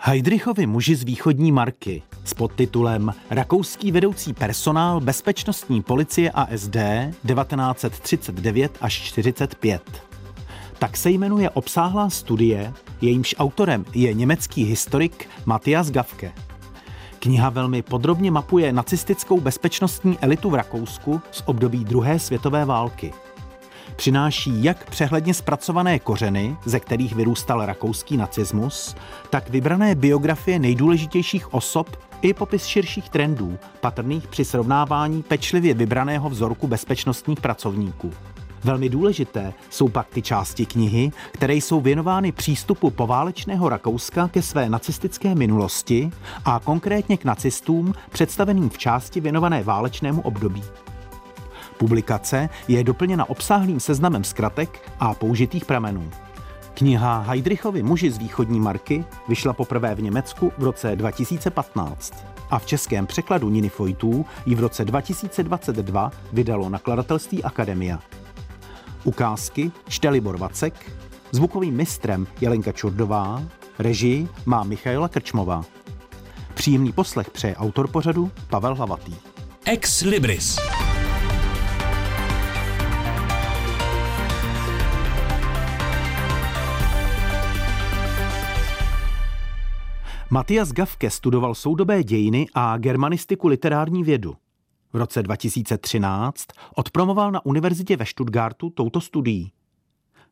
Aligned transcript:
Heidrichovi 0.00 0.66
muži 0.66 0.96
z 0.96 1.02
východní 1.02 1.52
marky 1.52 2.02
s 2.24 2.34
podtitulem 2.34 3.14
Rakouský 3.30 3.92
vedoucí 3.92 4.32
personál 4.32 5.00
bezpečnostní 5.00 5.82
policie 5.82 6.30
ASD 6.30 6.76
1939 7.26 8.78
až 8.80 8.92
45. 8.92 9.82
Tak 10.78 10.96
se 10.96 11.10
jmenuje 11.10 11.50
obsáhlá 11.50 12.10
studie, 12.10 12.72
jejímž 13.00 13.34
autorem 13.38 13.84
je 13.94 14.14
německý 14.14 14.64
historik 14.64 15.28
Matthias 15.46 15.90
Gafke. 15.90 16.32
Kniha 17.18 17.50
velmi 17.50 17.82
podrobně 17.82 18.30
mapuje 18.30 18.72
nacistickou 18.72 19.40
bezpečnostní 19.40 20.18
elitu 20.20 20.50
v 20.50 20.54
Rakousku 20.54 21.20
z 21.30 21.42
období 21.46 21.84
druhé 21.84 22.18
světové 22.18 22.64
války– 22.64 23.12
přináší 23.98 24.64
jak 24.64 24.90
přehledně 24.90 25.34
zpracované 25.34 25.98
kořeny, 25.98 26.56
ze 26.64 26.80
kterých 26.80 27.14
vyrůstal 27.14 27.66
rakouský 27.66 28.16
nacismus, 28.16 28.96
tak 29.30 29.50
vybrané 29.50 29.94
biografie 29.94 30.58
nejdůležitějších 30.58 31.54
osob 31.54 31.96
i 32.22 32.34
popis 32.34 32.66
širších 32.66 33.08
trendů, 33.08 33.58
patrných 33.80 34.28
při 34.28 34.44
srovnávání 34.44 35.22
pečlivě 35.22 35.74
vybraného 35.74 36.30
vzorku 36.30 36.66
bezpečnostních 36.66 37.40
pracovníků. 37.40 38.10
Velmi 38.64 38.88
důležité 38.88 39.52
jsou 39.70 39.88
pak 39.88 40.08
ty 40.08 40.22
části 40.22 40.66
knihy, 40.66 41.12
které 41.32 41.54
jsou 41.54 41.80
věnovány 41.80 42.32
přístupu 42.32 42.90
poválečného 42.90 43.68
Rakouska 43.68 44.28
ke 44.28 44.42
své 44.42 44.70
nacistické 44.70 45.34
minulosti 45.34 46.10
a 46.44 46.60
konkrétně 46.64 47.16
k 47.16 47.24
nacistům 47.24 47.94
představeným 48.10 48.70
v 48.70 48.78
části 48.78 49.20
věnované 49.20 49.62
válečnému 49.62 50.20
období. 50.20 50.62
Publikace 51.78 52.48
je 52.68 52.84
doplněna 52.84 53.30
obsáhlým 53.30 53.80
seznamem 53.80 54.24
zkratek 54.24 54.90
a 55.00 55.14
použitých 55.14 55.64
pramenů. 55.64 56.10
Kniha 56.74 57.18
Heidrichovi 57.18 57.82
muži 57.82 58.10
z 58.10 58.18
východní 58.18 58.60
marky 58.60 59.04
vyšla 59.28 59.52
poprvé 59.52 59.94
v 59.94 60.02
Německu 60.02 60.52
v 60.58 60.64
roce 60.64 60.96
2015 60.96 62.24
a 62.50 62.58
v 62.58 62.66
českém 62.66 63.06
překladu 63.06 63.50
Niny 63.50 63.68
Fojtů 63.68 64.26
ji 64.46 64.54
v 64.54 64.60
roce 64.60 64.84
2022 64.84 66.12
vydalo 66.32 66.68
nakladatelství 66.68 67.44
Akademia. 67.44 68.00
Ukázky 69.04 69.72
čte 69.88 70.08
Libor 70.08 70.38
Vacek, 70.38 70.92
zvukovým 71.32 71.74
mistrem 71.74 72.26
Jelenka 72.40 72.72
Čurdová, 72.72 73.42
režii 73.78 74.28
má 74.46 74.64
Michaela 74.64 75.08
Krčmová. 75.08 75.64
Příjemný 76.54 76.92
poslech 76.92 77.30
přeje 77.30 77.56
autor 77.56 77.88
pořadu 77.88 78.30
Pavel 78.50 78.74
Hlavatý. 78.74 79.14
Ex 79.64 80.00
Libris. 80.00 80.58
Matias 90.30 90.72
Gavke 90.72 91.10
studoval 91.10 91.54
soudobé 91.54 92.04
dějiny 92.04 92.46
a 92.54 92.76
germanistiku 92.76 93.48
literární 93.48 94.04
vědu. 94.04 94.36
V 94.92 94.96
roce 94.96 95.22
2013 95.22 96.46
odpromoval 96.74 97.30
na 97.30 97.46
univerzitě 97.46 97.96
ve 97.96 98.06
Stuttgartu 98.06 98.70
touto 98.70 99.00
studií. 99.00 99.52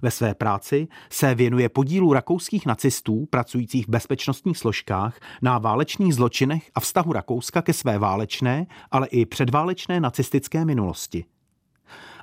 Ve 0.03 0.11
své 0.11 0.35
práci 0.35 0.89
se 1.11 1.35
věnuje 1.35 1.69
podílu 1.69 2.13
rakouských 2.13 2.67
nacistů 2.67 3.27
pracujících 3.31 3.87
v 3.87 3.91
bezpečnostních 3.91 4.59
složkách 4.59 5.21
na 5.43 5.59
válečných 5.59 6.15
zločinech 6.15 6.71
a 6.75 6.81
vztahu 6.81 7.13
Rakouska 7.13 7.63
ke 7.63 7.73
své 7.73 7.99
válečné, 7.99 8.67
ale 8.91 9.07
i 9.07 9.27
předválečné 9.27 10.01
nacistické 10.01 10.65
minulosti. 10.65 11.25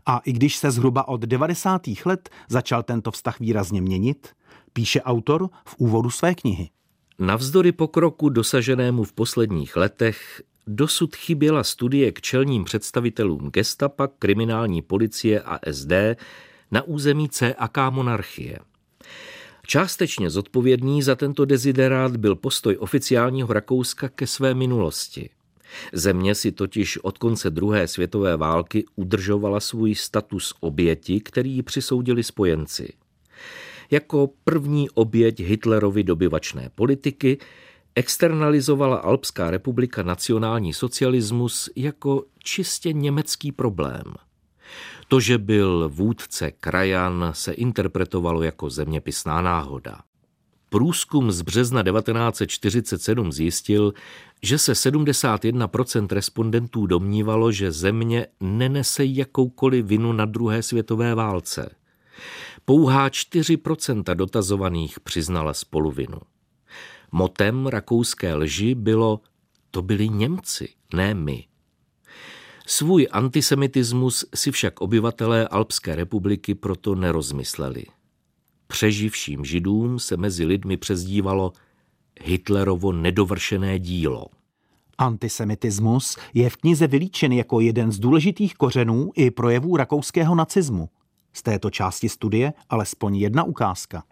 A 0.06 0.18
i 0.18 0.32
když 0.32 0.56
se 0.56 0.72
zhruba 0.72 1.08
od 1.08 1.22
90. 1.22 1.82
let 2.06 2.30
začal 2.50 2.84
tento 2.84 3.12
vztah 3.12 3.40
výrazně 3.40 3.82
měnit, 3.82 4.30
píše 4.74 5.02
autor 5.02 5.50
v 5.68 5.76
úvodu 5.78 6.10
své 6.10 6.36
knihy. 6.36 6.70
Navzdory 7.24 7.72
pokroku 7.72 8.30
dosaženému 8.30 9.04
v 9.04 9.14
posledních 9.14 9.76
letech 9.76 10.42
dosud 10.68 11.16
chyběla 11.16 11.64
studie 11.64 12.12
k 12.12 12.22
čelním 12.22 12.64
představitelům 12.64 13.50
gestapa, 13.50 14.08
kriminální 14.08 14.82
policie 14.82 15.42
a 15.42 15.60
SD 15.72 15.92
na 16.72 16.82
území 16.82 17.30
CAK 17.30 17.78
monarchie. 17.90 18.60
Částečně 19.68 20.30
zodpovědný 20.30 21.02
za 21.02 21.16
tento 21.16 21.46
deziderát 21.46 22.18
byl 22.18 22.36
postoj 22.36 22.78
oficiálního 22.80 23.54
Rakouska 23.54 24.10
ke 24.10 24.28
své 24.28 24.54
minulosti. 24.54 25.30
Země 25.94 26.36
si 26.36 26.52
totiž 26.52 26.98
od 26.98 27.18
konce 27.18 27.50
druhé 27.50 27.88
světové 27.88 28.38
války 28.38 28.86
udržovala 28.96 29.60
svůj 29.60 29.96
status 29.96 30.54
oběti, 30.60 31.20
který 31.22 31.62
přisoudili 31.62 32.24
spojenci 32.24 32.94
jako 33.92 34.30
první 34.44 34.90
oběť 34.90 35.40
Hitlerovy 35.40 36.04
dobyvačné 36.04 36.70
politiky 36.76 37.38
externalizovala 37.96 38.98
Alpská 38.98 39.52
republika 39.52 40.04
nacionální 40.04 40.74
socialismus 40.74 41.70
jako 41.76 42.26
čistě 42.44 42.94
německý 42.94 43.52
problém. 43.52 44.04
To, 45.08 45.20
že 45.20 45.38
byl 45.38 45.90
vůdce 45.94 46.52
krajan, 46.52 47.30
se 47.32 47.54
interpretovalo 47.54 48.44
jako 48.44 48.70
zeměpisná 48.70 49.42
náhoda. 49.42 50.00
Průzkum 50.70 51.32
z 51.32 51.42
března 51.42 51.84
1947 51.84 53.32
zjistil, 53.32 53.94
že 54.44 54.58
se 54.58 54.74
71% 54.74 56.08
respondentů 56.12 56.86
domnívalo, 56.86 57.52
že 57.52 57.72
země 57.72 58.28
nenese 58.40 59.06
jakoukoliv 59.06 59.86
vinu 59.86 60.14
na 60.14 60.26
druhé 60.26 60.64
světové 60.64 61.16
válce– 61.16 61.76
Pouhá 62.66 63.10
4% 63.10 64.16
dotazovaných 64.16 65.00
přiznala 65.00 65.54
spoluvinu. 65.54 66.18
Motem 67.12 67.68
rakouské 67.68 68.36
lži 68.36 68.76
bylo, 68.76 69.20
to 69.72 69.82
byli 69.82 70.10
Němci, 70.10 70.70
ne 70.94 71.14
my. 71.14 71.46
Svůj 72.68 73.08
antisemitismus 73.12 74.26
si 74.36 74.52
však 74.52 74.82
obyvatelé 74.82 75.48
Alpské 75.48 75.96
republiky 75.96 76.56
proto 76.56 76.96
nerozmysleli. 76.96 77.84
Přeživším 78.68 79.46
židům 79.46 80.00
se 80.00 80.18
mezi 80.18 80.46
lidmi 80.46 80.78
přezdívalo 80.78 81.54
Hitlerovo 82.22 82.92
nedovršené 82.92 83.80
dílo. 83.80 84.26
Antisemitismus 84.98 86.18
je 86.34 86.50
v 86.50 86.58
knize 86.58 86.88
vylíčen 86.88 87.32
jako 87.32 87.60
jeden 87.60 87.92
z 87.92 88.00
důležitých 88.00 88.56
kořenů 88.56 89.12
i 89.16 89.32
projevů 89.32 89.78
rakouského 89.78 90.36
nacismu. 90.36 90.90
Z 91.34 91.42
této 91.42 91.70
části 91.70 92.10
studie 92.10 92.54
alespoň 92.70 93.16
jedna 93.16 93.44
ukázka. 93.44 94.04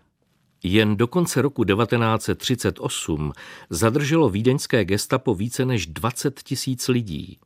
Jen 0.64 0.98
do 0.98 1.08
konce 1.08 1.42
roku 1.42 1.64
1938 1.64 3.32
zadrželo 3.70 4.30
vídeňské 4.30 4.86
gestapo 4.86 5.36
více 5.36 5.66
než 5.66 5.88
20 5.88 6.44
tisíc 6.44 6.88
lidí. 6.88 7.40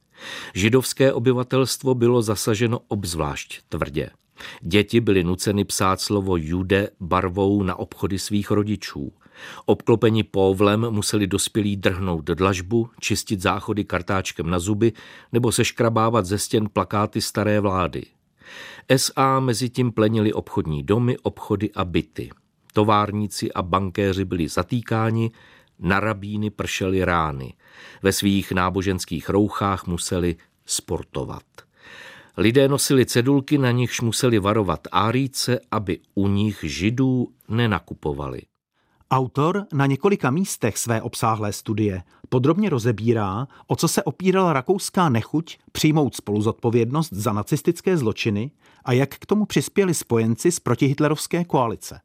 Židovské 0.53 1.13
obyvatelstvo 1.13 1.95
bylo 1.95 2.21
zasaženo 2.21 2.79
obzvlášť 2.87 3.61
tvrdě. 3.69 4.09
Děti 4.61 4.99
byly 4.99 5.23
nuceny 5.23 5.65
psát 5.65 6.01
slovo 6.01 6.37
jude 6.37 6.89
barvou 6.99 7.63
na 7.63 7.75
obchody 7.75 8.19
svých 8.19 8.51
rodičů. 8.51 9.13
Obklopeni 9.65 10.23
povlem 10.23 10.87
museli 10.89 11.27
dospělí 11.27 11.77
drhnout 11.77 12.25
dlažbu, 12.25 12.89
čistit 12.99 13.41
záchody 13.41 13.83
kartáčkem 13.83 14.49
na 14.49 14.59
zuby 14.59 14.93
nebo 15.31 15.51
seškrabávat 15.51 16.25
ze 16.25 16.37
stěn 16.37 16.69
plakáty 16.69 17.21
staré 17.21 17.59
vlády. 17.59 18.03
SA 18.97 19.39
mezi 19.39 19.69
tím 19.69 19.91
plenili 19.91 20.33
obchodní 20.33 20.83
domy, 20.83 21.17
obchody 21.17 21.71
a 21.71 21.85
byty. 21.85 22.29
Továrníci 22.73 23.53
a 23.53 23.61
bankéři 23.61 24.25
byli 24.25 24.47
zatýkáni, 24.47 25.31
na 25.79 25.99
rabíny 25.99 26.49
pršely 26.49 27.05
rány. 27.05 27.53
Ve 28.03 28.11
svých 28.11 28.51
náboženských 28.51 29.29
rouchách 29.29 29.87
museli 29.87 30.35
sportovat. 30.65 31.43
Lidé 32.37 32.67
nosili 32.67 33.05
cedulky, 33.05 33.57
na 33.57 33.71
nichž 33.71 34.01
museli 34.01 34.39
varovat 34.39 34.87
áríce, 34.91 35.59
aby 35.71 35.99
u 36.15 36.27
nich 36.27 36.59
židů 36.63 37.27
nenakupovali. 37.47 38.41
Autor 39.15 39.65
na 39.73 39.85
několika 39.85 40.31
místech 40.31 40.77
své 40.77 41.01
obsáhlé 41.01 41.53
studie 41.53 42.03
podrobně 42.29 42.69
rozebírá, 42.69 43.47
o 43.67 43.75
co 43.75 43.87
se 43.87 44.03
opírala 44.03 44.53
rakouská 44.53 45.09
nechuť 45.09 45.57
přijmout 45.71 46.15
spoluzodpovědnost 46.15 47.13
za 47.13 47.33
nacistické 47.33 47.97
zločiny 47.97 48.51
a 48.85 48.93
jak 48.93 49.15
k 49.15 49.25
tomu 49.25 49.45
přispěli 49.45 49.93
spojenci 49.93 50.51
z 50.51 50.59
protihitlerovské 50.59 51.43
koalice. 51.43 51.99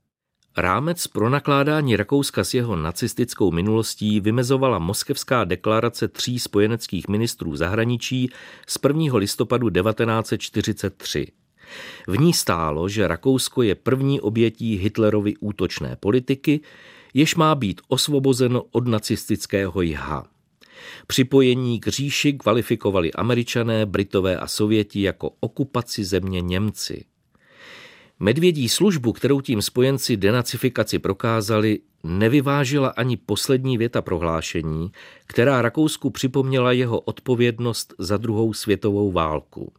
Rámec 0.56 1.06
pro 1.06 1.30
nakládání 1.30 1.96
Rakouska 1.96 2.44
s 2.44 2.54
jeho 2.54 2.76
nacistickou 2.76 3.50
minulostí 3.50 4.20
vymezovala 4.20 4.78
moskevská 4.78 5.44
deklarace 5.44 6.08
tří 6.08 6.38
spojeneckých 6.38 7.08
ministrů 7.08 7.56
zahraničí 7.56 8.30
z 8.66 8.78
1. 8.88 9.16
listopadu 9.16 9.70
1943. 9.70 11.26
V 12.08 12.18
ní 12.18 12.32
stálo, 12.32 12.88
že 12.88 13.08
Rakousko 13.08 13.62
je 13.62 13.74
první 13.74 14.20
obětí 14.20 14.76
Hitlerovy 14.76 15.36
útočné 15.36 15.96
politiky, 15.96 16.60
jež 17.14 17.34
má 17.34 17.54
být 17.54 17.80
osvobozeno 17.88 18.62
od 18.62 18.88
nacistického 18.88 19.82
jha. 19.82 20.26
Připojení 21.06 21.80
k 21.80 21.88
říši 21.88 22.32
kvalifikovali 22.32 23.12
američané, 23.12 23.86
britové 23.86 24.36
a 24.36 24.46
sověti 24.46 25.02
jako 25.02 25.30
okupaci 25.40 26.04
země 26.04 26.40
Němci. 26.40 27.04
Medvědí 28.18 28.68
službu, 28.68 29.12
kterou 29.12 29.40
tím 29.40 29.62
spojenci 29.62 30.16
denacifikaci 30.16 30.98
prokázali, 30.98 31.78
nevyvážila 32.04 32.88
ani 32.88 33.16
poslední 33.16 33.78
věta 33.78 34.02
prohlášení, 34.02 34.92
která 35.26 35.62
Rakousku 35.62 36.10
připomněla 36.10 36.72
jeho 36.72 37.00
odpovědnost 37.00 37.94
za 37.98 38.16
druhou 38.16 38.52
světovou 38.52 39.12
válku. 39.12 39.72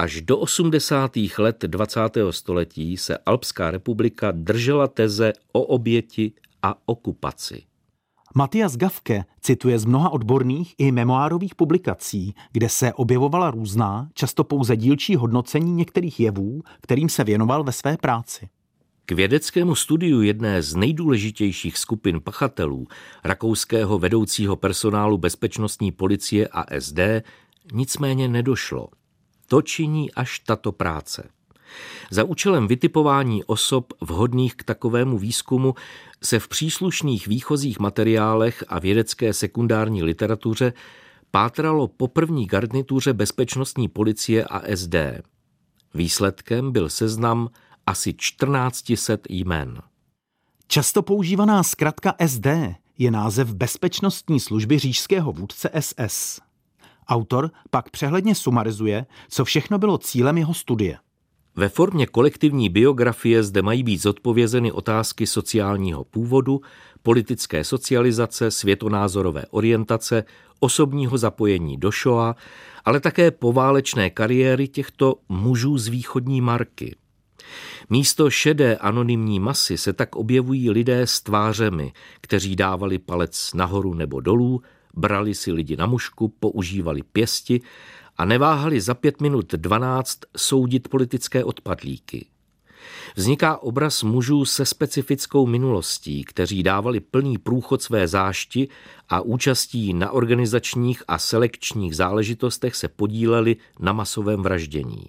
Až 0.00 0.20
do 0.20 0.38
80. 0.38 1.16
let 1.38 1.64
20. 1.66 2.00
století 2.30 2.96
se 2.96 3.18
Alpská 3.26 3.70
republika 3.70 4.30
držela 4.30 4.88
teze 4.88 5.32
o 5.52 5.62
oběti 5.62 6.32
a 6.62 6.74
okupaci. 6.86 7.62
Matias 8.34 8.76
Gavke 8.76 9.24
cituje 9.40 9.78
z 9.78 9.84
mnoha 9.84 10.10
odborných 10.10 10.74
i 10.78 10.92
memoárových 10.92 11.54
publikací, 11.54 12.34
kde 12.52 12.68
se 12.68 12.92
objevovala 12.92 13.50
různá, 13.50 14.08
často 14.14 14.44
pouze 14.44 14.76
dílčí 14.76 15.16
hodnocení 15.16 15.72
některých 15.72 16.20
jevů, 16.20 16.62
kterým 16.80 17.08
se 17.08 17.24
věnoval 17.24 17.64
ve 17.64 17.72
své 17.72 17.96
práci. 17.96 18.48
K 19.06 19.12
vědeckému 19.12 19.74
studiu 19.74 20.22
jedné 20.22 20.62
z 20.62 20.74
nejdůležitějších 20.74 21.78
skupin 21.78 22.20
pachatelů, 22.20 22.86
rakouského 23.24 23.98
vedoucího 23.98 24.56
personálu 24.56 25.18
bezpečnostní 25.18 25.92
policie 25.92 26.48
a 26.48 26.80
SD, 26.80 26.98
nicméně 27.72 28.28
nedošlo. 28.28 28.88
To 29.50 29.62
činí 29.62 30.12
až 30.12 30.38
tato 30.38 30.72
práce. 30.72 31.28
Za 32.10 32.24
účelem 32.24 32.68
vytipování 32.68 33.44
osob 33.44 33.92
vhodných 34.00 34.54
k 34.54 34.64
takovému 34.64 35.18
výzkumu 35.18 35.74
se 36.22 36.38
v 36.38 36.48
příslušných 36.48 37.26
výchozích 37.26 37.78
materiálech 37.78 38.64
a 38.68 38.78
vědecké 38.78 39.32
sekundární 39.32 40.02
literatuře 40.02 40.72
pátralo 41.30 41.88
po 41.88 42.08
první 42.08 42.46
garnituře 42.46 43.12
bezpečnostní 43.12 43.88
policie 43.88 44.44
a 44.44 44.76
SD. 44.76 44.94
Výsledkem 45.94 46.72
byl 46.72 46.88
seznam 46.88 47.48
asi 47.86 48.12
1400 48.12 49.18
jmen. 49.28 49.82
Často 50.66 51.02
používaná 51.02 51.62
zkratka 51.62 52.14
SD 52.26 52.46
je 52.98 53.10
název 53.10 53.54
bezpečnostní 53.54 54.40
služby 54.40 54.78
říšského 54.78 55.32
vůdce 55.32 55.70
SS. 55.80 56.49
Autor 57.10 57.50
pak 57.70 57.90
přehledně 57.90 58.34
sumarizuje, 58.34 59.06
co 59.28 59.44
všechno 59.44 59.78
bylo 59.78 59.98
cílem 59.98 60.38
jeho 60.38 60.54
studie. 60.54 60.98
Ve 61.56 61.68
formě 61.68 62.06
kolektivní 62.06 62.68
biografie 62.68 63.42
zde 63.42 63.62
mají 63.62 63.82
být 63.82 64.02
zodpovězeny 64.02 64.72
otázky 64.72 65.26
sociálního 65.26 66.04
původu, 66.04 66.60
politické 67.02 67.64
socializace, 67.64 68.50
světonázorové 68.50 69.44
orientace, 69.50 70.24
osobního 70.60 71.18
zapojení 71.18 71.76
do 71.76 71.90
Shoa, 71.90 72.36
ale 72.84 73.00
také 73.00 73.30
poválečné 73.30 74.10
kariéry 74.10 74.68
těchto 74.68 75.14
mužů 75.28 75.78
z 75.78 75.88
východní 75.88 76.40
marky. 76.40 76.96
Místo 77.90 78.30
šedé 78.30 78.76
anonymní 78.76 79.40
masy 79.40 79.78
se 79.78 79.92
tak 79.92 80.16
objevují 80.16 80.70
lidé 80.70 81.00
s 81.00 81.20
tvářemi, 81.20 81.92
kteří 82.20 82.56
dávali 82.56 82.98
palec 82.98 83.50
nahoru 83.54 83.94
nebo 83.94 84.20
dolů, 84.20 84.62
brali 84.94 85.34
si 85.34 85.52
lidi 85.52 85.76
na 85.76 85.86
mušku, 85.86 86.28
používali 86.28 87.02
pěsti 87.02 87.60
a 88.16 88.24
neváhali 88.24 88.80
za 88.80 88.94
pět 88.94 89.20
minut 89.20 89.52
dvanáct 89.52 90.18
soudit 90.36 90.88
politické 90.88 91.44
odpadlíky. 91.44 92.26
Vzniká 93.16 93.56
obraz 93.58 94.02
mužů 94.02 94.44
se 94.44 94.66
specifickou 94.66 95.46
minulostí, 95.46 96.24
kteří 96.24 96.62
dávali 96.62 97.00
plný 97.00 97.38
průchod 97.38 97.82
své 97.82 98.08
zášti 98.08 98.68
a 99.08 99.20
účastí 99.20 99.94
na 99.94 100.10
organizačních 100.10 101.02
a 101.08 101.18
selekčních 101.18 101.96
záležitostech 101.96 102.76
se 102.76 102.88
podíleli 102.88 103.56
na 103.78 103.92
masovém 103.92 104.42
vraždění. 104.42 105.04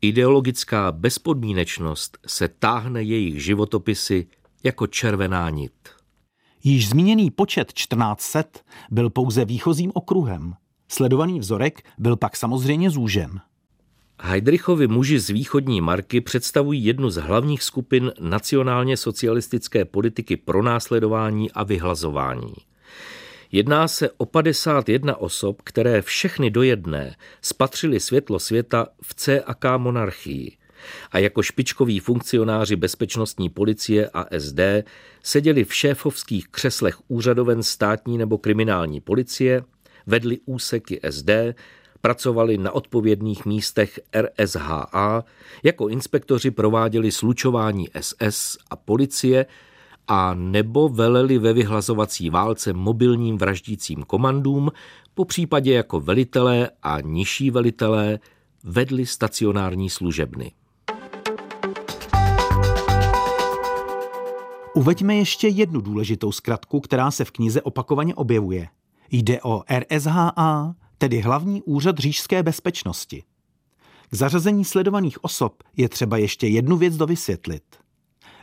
Ideologická 0.00 0.92
bezpodmínečnost 0.92 2.18
se 2.26 2.48
táhne 2.48 3.02
jejich 3.02 3.44
životopisy 3.44 4.26
jako 4.64 4.86
červená 4.86 5.50
nit. 5.50 5.72
Již 6.64 6.88
zmíněný 6.88 7.30
počet 7.30 7.72
1400 7.72 8.44
byl 8.90 9.10
pouze 9.10 9.44
výchozím 9.44 9.90
okruhem. 9.94 10.54
Sledovaný 10.88 11.40
vzorek 11.40 11.82
byl 11.98 12.16
pak 12.16 12.36
samozřejmě 12.36 12.90
zúžen. 12.90 13.40
Heidrichovi 14.22 14.86
muži 14.88 15.18
z 15.18 15.30
východní 15.30 15.80
marky 15.80 16.20
představují 16.20 16.84
jednu 16.84 17.10
z 17.10 17.16
hlavních 17.16 17.62
skupin 17.62 18.12
nacionálně 18.20 18.96
socialistické 18.96 19.84
politiky 19.84 20.36
pro 20.36 20.62
následování 20.62 21.52
a 21.52 21.64
vyhlazování. 21.64 22.54
Jedná 23.52 23.88
se 23.88 24.10
o 24.10 24.26
51 24.26 25.16
osob, 25.16 25.62
které 25.62 26.02
všechny 26.02 26.50
do 26.50 26.62
jedné 26.62 27.16
spatřili 27.42 28.00
světlo 28.00 28.38
světa 28.38 28.86
v 29.02 29.14
CAK 29.14 29.64
monarchii 29.76 30.57
a 31.12 31.18
jako 31.18 31.42
špičkoví 31.42 32.00
funkcionáři 32.00 32.76
bezpečnostní 32.76 33.48
policie 33.48 34.10
a 34.14 34.26
SD 34.38 34.60
seděli 35.22 35.64
v 35.64 35.74
šéfovských 35.74 36.48
křeslech 36.48 36.96
úřadoven 37.08 37.62
státní 37.62 38.18
nebo 38.18 38.38
kriminální 38.38 39.00
policie, 39.00 39.64
vedli 40.06 40.38
úseky 40.46 41.00
SD, 41.10 41.30
pracovali 42.00 42.58
na 42.58 42.72
odpovědných 42.72 43.46
místech 43.46 44.00
RSHA, 44.16 45.24
jako 45.62 45.88
inspektoři 45.88 46.50
prováděli 46.50 47.12
slučování 47.12 47.88
SS 48.00 48.58
a 48.70 48.76
policie 48.76 49.46
a 50.08 50.34
nebo 50.34 50.88
veleli 50.88 51.38
ve 51.38 51.52
vyhlazovací 51.52 52.30
válce 52.30 52.72
mobilním 52.72 53.38
vraždícím 53.38 54.02
komandům, 54.02 54.70
po 55.14 55.24
případě 55.24 55.72
jako 55.72 56.00
velitelé 56.00 56.70
a 56.82 57.00
nižší 57.00 57.50
velitelé 57.50 58.18
vedli 58.64 59.06
stacionární 59.06 59.90
služebny. 59.90 60.52
Uveďme 64.74 65.14
ještě 65.16 65.48
jednu 65.48 65.80
důležitou 65.80 66.32
zkratku, 66.32 66.80
která 66.80 67.10
se 67.10 67.24
v 67.24 67.30
knize 67.30 67.62
opakovaně 67.62 68.14
objevuje. 68.14 68.68
Jde 69.10 69.42
o 69.42 69.62
RSHA, 69.78 70.74
tedy 70.98 71.20
hlavní 71.20 71.62
úřad 71.62 71.98
říšské 71.98 72.42
bezpečnosti. 72.42 73.22
K 74.10 74.14
zařazení 74.14 74.64
sledovaných 74.64 75.24
osob 75.24 75.62
je 75.76 75.88
třeba 75.88 76.16
ještě 76.16 76.46
jednu 76.46 76.76
věc 76.76 76.96
dovysvětlit. 76.96 77.62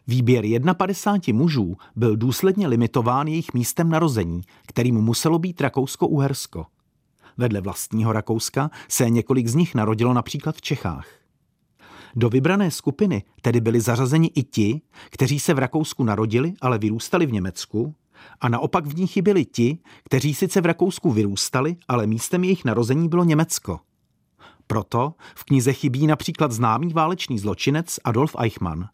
Výběr 0.07 0.45
51 0.77 1.41
mužů 1.41 1.75
byl 1.95 2.15
důsledně 2.15 2.67
limitován 2.67 3.27
jejich 3.27 3.53
místem 3.53 3.89
narození, 3.89 4.41
kterým 4.67 4.95
muselo 4.95 5.39
být 5.39 5.61
Rakousko-Uhersko. 5.61 6.65
Vedle 7.37 7.61
vlastního 7.61 8.13
Rakouska 8.13 8.71
se 8.87 9.09
několik 9.09 9.47
z 9.47 9.55
nich 9.55 9.75
narodilo 9.75 10.13
například 10.13 10.55
v 10.55 10.61
Čechách. 10.61 11.24
Do 12.15 12.29
vybrané 12.29 12.71
skupiny 12.71 13.23
tedy 13.41 13.61
byli 13.61 13.81
zařazeni 13.81 14.31
i 14.35 14.43
ti, 14.43 14.81
kteří 15.09 15.39
se 15.39 15.53
v 15.53 15.59
Rakousku 15.59 16.03
narodili, 16.03 16.53
ale 16.61 16.77
vyrůstali 16.77 17.25
v 17.25 17.31
Německu, 17.31 17.95
a 18.41 18.49
naopak 18.49 18.85
v 18.85 18.95
ní 18.95 19.07
chyběli 19.07 19.45
ti, 19.45 19.77
kteří 20.03 20.33
sice 20.33 20.61
v 20.61 20.65
Rakousku 20.65 21.11
vyrůstali, 21.11 21.75
ale 21.87 22.07
místem 22.07 22.43
jejich 22.43 22.65
narození 22.65 23.09
bylo 23.09 23.23
Německo. 23.23 23.79
Proto 24.67 25.13
v 25.35 25.43
knize 25.43 25.73
chybí 25.73 26.07
například 26.07 26.51
známý 26.51 26.93
válečný 26.93 27.39
zločinec 27.39 27.99
Adolf 28.03 28.35
Eichmann. 28.39 28.87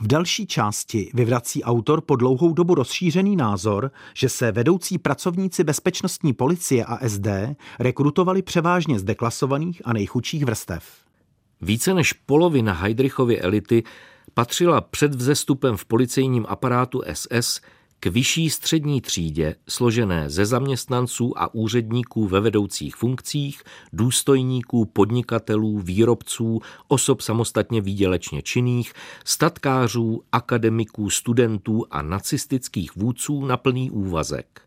V 0.00 0.06
další 0.06 0.46
části 0.46 1.10
vyvrací 1.14 1.64
autor 1.64 2.00
po 2.00 2.16
dlouhou 2.16 2.52
dobu 2.52 2.74
rozšířený 2.74 3.36
názor, 3.36 3.90
že 4.14 4.28
se 4.28 4.52
vedoucí 4.52 4.98
pracovníci 4.98 5.64
bezpečnostní 5.64 6.32
policie 6.32 6.84
a 6.84 7.08
SD 7.08 7.26
rekrutovali 7.78 8.42
převážně 8.42 8.98
z 8.98 9.04
deklasovaných 9.04 9.82
a 9.84 9.92
nejchudších 9.92 10.44
vrstev. 10.44 11.02
Více 11.62 11.94
než 11.94 12.12
polovina 12.12 12.72
Heidrichovy 12.72 13.40
elity 13.40 13.82
patřila 14.34 14.80
před 14.80 15.14
vzestupem 15.14 15.76
v 15.76 15.84
policejním 15.84 16.46
aparátu 16.48 17.02
SS 17.12 17.60
k 18.00 18.06
vyšší 18.06 18.50
střední 18.50 19.00
třídě, 19.00 19.54
složené 19.68 20.30
ze 20.30 20.46
zaměstnanců 20.46 21.38
a 21.38 21.54
úředníků 21.54 22.28
ve 22.28 22.40
vedoucích 22.40 22.96
funkcích, 22.96 23.62
důstojníků, 23.92 24.84
podnikatelů, 24.84 25.78
výrobců, 25.78 26.60
osob 26.88 27.20
samostatně 27.20 27.80
výdělečně 27.80 28.42
činných, 28.42 28.92
statkářů, 29.24 30.22
akademiků, 30.32 31.10
studentů 31.10 31.84
a 31.90 32.02
nacistických 32.02 32.96
vůdců 32.96 33.46
na 33.46 33.56
plný 33.56 33.90
úvazek. 33.90 34.60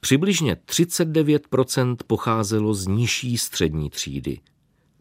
Přibližně 0.00 0.56
39% 0.66 1.96
pocházelo 2.06 2.74
z 2.74 2.86
nižší 2.86 3.38
střední 3.38 3.90
třídy. 3.90 4.40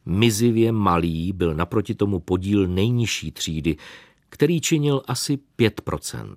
Mizivě 0.06 0.72
malý 0.72 1.34
byl 1.34 1.54
naproti 1.56 1.96
tomu 1.96 2.20
podíl 2.20 2.68
nejnižší 2.68 3.32
třídy, 3.32 3.78
který 4.30 4.62
činil 4.62 5.02
asi 5.08 5.40
5% 5.60 6.36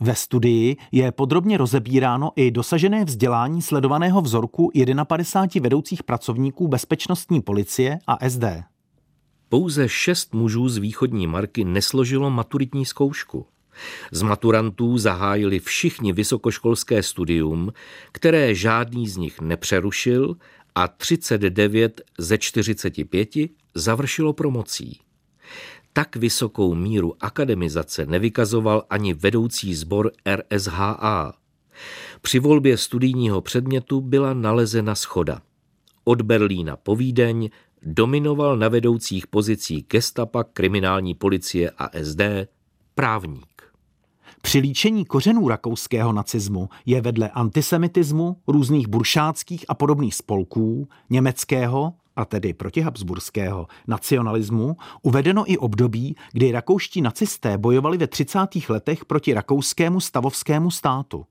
ve 0.00 0.14
studii 0.14 0.76
je 0.92 1.12
podrobně 1.12 1.58
rozebíráno 1.58 2.30
i 2.36 2.50
dosažené 2.50 3.04
vzdělání 3.04 3.62
sledovaného 3.62 4.22
vzorku 4.22 4.70
51 5.04 5.62
vedoucích 5.62 6.02
pracovníků 6.02 6.68
bezpečnostní 6.68 7.40
policie 7.40 7.98
a 8.06 8.28
SD. 8.28 8.44
Pouze 9.48 9.88
šest 9.88 10.34
mužů 10.34 10.68
z 10.68 10.78
východní 10.78 11.26
marky 11.26 11.64
nesložilo 11.64 12.30
maturitní 12.30 12.86
zkoušku. 12.86 13.46
Z 14.12 14.22
maturantů 14.22 14.98
zahájili 14.98 15.58
všichni 15.58 16.12
vysokoškolské 16.12 17.02
studium, 17.02 17.72
které 18.12 18.54
žádný 18.54 19.08
z 19.08 19.16
nich 19.16 19.40
nepřerušil 19.40 20.36
a 20.78 20.88
39 20.88 22.00
ze 22.18 22.38
45 22.38 23.28
završilo 23.74 24.32
promocí. 24.32 25.00
tak 25.92 26.16
vysokou 26.16 26.74
míru 26.74 27.14
akademizace 27.20 28.06
nevykazoval 28.06 28.84
ani 28.90 29.14
vedoucí 29.14 29.74
sbor 29.74 30.12
RSHA. 30.34 31.32
Při 32.20 32.38
volbě 32.38 32.76
studijního 32.76 33.40
předmětu 33.40 34.00
byla 34.00 34.34
nalezena 34.34 34.94
schoda. 34.94 35.42
Od 36.04 36.22
Berlína 36.22 36.76
po 36.76 36.96
Vídeň 36.96 37.50
dominoval 37.82 38.56
na 38.56 38.68
vedoucích 38.68 39.26
pozicích 39.26 39.84
gestapa, 39.86 40.44
kriminální 40.44 41.14
policie 41.14 41.70
a 41.70 41.90
SD 42.02 42.20
právník. 42.94 43.57
Při 44.42 44.58
líčení 44.58 45.04
kořenů 45.04 45.48
rakouského 45.48 46.12
nacismu 46.12 46.68
je 46.86 47.00
vedle 47.00 47.28
antisemitismu, 47.28 48.36
různých 48.48 48.88
buršáckých 48.88 49.64
a 49.68 49.74
podobných 49.74 50.14
spolků, 50.14 50.88
německého, 51.10 51.92
a 52.16 52.24
tedy 52.24 52.54
protihabsburského 52.54 53.66
nacionalismu, 53.86 54.76
uvedeno 55.02 55.52
i 55.52 55.58
období, 55.58 56.16
kdy 56.32 56.52
rakouští 56.52 57.00
nacisté 57.00 57.58
bojovali 57.58 57.98
ve 57.98 58.06
30. 58.06 58.38
letech 58.68 59.04
proti 59.04 59.34
rakouskému 59.34 60.00
stavovskému 60.00 60.70
státu. 60.70 61.26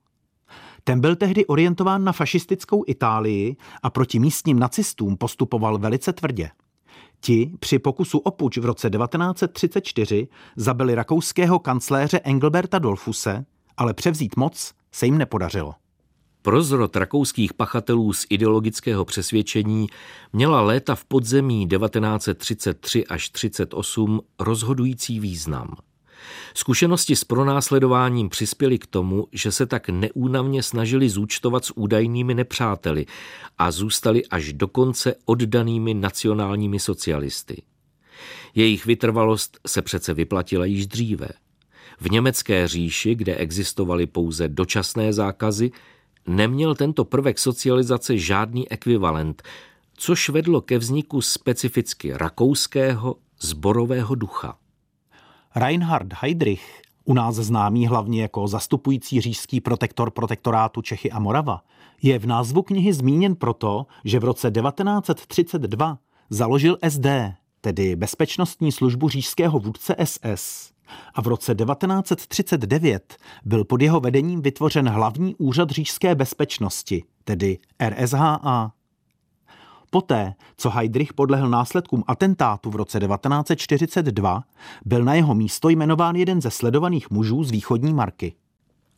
Ten 0.84 1.00
byl 1.00 1.16
tehdy 1.16 1.46
orientován 1.46 2.04
na 2.04 2.12
fašistickou 2.12 2.84
Itálii 2.86 3.56
a 3.82 3.90
proti 3.90 4.18
místním 4.18 4.58
nacistům 4.58 5.16
postupoval 5.16 5.78
velice 5.78 6.12
tvrdě. 6.12 6.50
Ti 7.20 7.52
při 7.60 7.78
pokusu 7.78 8.18
o 8.18 8.30
puč 8.30 8.58
v 8.58 8.64
roce 8.64 8.90
1934 8.90 10.28
zabili 10.56 10.94
rakouského 10.94 11.58
kancléře 11.58 12.20
Engelberta 12.24 12.78
Dolfuse, 12.78 13.44
ale 13.76 13.94
převzít 13.94 14.36
moc 14.36 14.72
se 14.92 15.06
jim 15.06 15.18
nepodařilo. 15.18 15.74
Prozrod 16.42 16.96
rakouských 16.96 17.54
pachatelů 17.54 18.12
z 18.12 18.26
ideologického 18.30 19.04
přesvědčení 19.04 19.86
měla 20.32 20.60
léta 20.60 20.94
v 20.94 21.04
podzemí 21.04 21.68
1933 21.68 23.06
až 23.06 23.28
38 23.28 24.20
rozhodující 24.38 25.20
význam. 25.20 25.76
Zkušenosti 26.54 27.16
s 27.16 27.24
pronásledováním 27.24 28.28
přispěly 28.28 28.78
k 28.78 28.86
tomu, 28.86 29.26
že 29.32 29.52
se 29.52 29.66
tak 29.66 29.88
neúnavně 29.88 30.62
snažili 30.62 31.08
zúčtovat 31.08 31.64
s 31.64 31.72
údajnými 31.76 32.34
nepřáteli 32.34 33.06
a 33.58 33.70
zůstali 33.70 34.26
až 34.26 34.52
dokonce 34.52 35.14
oddanými 35.24 35.94
nacionálními 35.94 36.80
socialisty. 36.80 37.62
Jejich 38.54 38.86
vytrvalost 38.86 39.58
se 39.66 39.82
přece 39.82 40.14
vyplatila 40.14 40.64
již 40.64 40.86
dříve. 40.86 41.28
V 42.00 42.10
německé 42.10 42.68
říši, 42.68 43.14
kde 43.14 43.36
existovaly 43.36 44.06
pouze 44.06 44.48
dočasné 44.48 45.12
zákazy, 45.12 45.70
neměl 46.26 46.74
tento 46.74 47.04
prvek 47.04 47.38
socializace 47.38 48.18
žádný 48.18 48.72
ekvivalent, 48.72 49.42
což 49.94 50.28
vedlo 50.28 50.60
ke 50.60 50.78
vzniku 50.78 51.20
specificky 51.20 52.12
rakouského 52.12 53.16
zborového 53.40 54.14
ducha. 54.14 54.58
Reinhard 55.58 56.14
Heydrich, 56.20 56.82
u 57.04 57.14
nás 57.14 57.34
známý 57.34 57.86
hlavně 57.86 58.22
jako 58.22 58.48
zastupující 58.48 59.20
říšský 59.20 59.60
protektor 59.60 60.10
protektorátu 60.10 60.82
Čechy 60.82 61.10
a 61.10 61.18
Morava, 61.18 61.62
je 62.02 62.18
v 62.18 62.26
názvu 62.26 62.62
knihy 62.62 62.92
zmíněn 62.92 63.36
proto, 63.36 63.86
že 64.04 64.18
v 64.18 64.24
roce 64.24 64.50
1932 64.50 65.98
založil 66.30 66.78
SD, 66.88 67.06
tedy 67.60 67.96
Bezpečnostní 67.96 68.72
službu 68.72 69.08
říšského 69.08 69.58
vůdce 69.58 69.96
SS. 70.04 70.72
A 71.14 71.22
v 71.22 71.26
roce 71.26 71.54
1939 71.54 73.16
byl 73.44 73.64
pod 73.64 73.82
jeho 73.82 74.00
vedením 74.00 74.42
vytvořen 74.42 74.88
hlavní 74.88 75.34
úřad 75.34 75.70
říšské 75.70 76.14
bezpečnosti, 76.14 77.04
tedy 77.24 77.58
RSHA. 77.88 78.72
Poté, 79.90 80.34
co 80.56 80.70
Heydrich 80.70 81.12
podlehl 81.12 81.48
následkům 81.48 82.04
atentátu 82.06 82.70
v 82.70 82.76
roce 82.76 83.00
1942, 83.00 84.42
byl 84.84 85.04
na 85.04 85.14
jeho 85.14 85.34
místo 85.34 85.68
jmenován 85.68 86.16
jeden 86.16 86.40
ze 86.40 86.50
sledovaných 86.50 87.10
mužů 87.10 87.44
z 87.44 87.50
východní 87.50 87.94
marky. 87.94 88.34